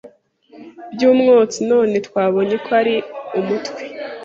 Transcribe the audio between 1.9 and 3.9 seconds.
twabonye ko ari umutwe